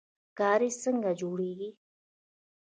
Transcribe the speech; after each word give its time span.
کاریز 0.37 0.75
څنګه 0.83 1.11
جوړیږي؟ 1.19 1.69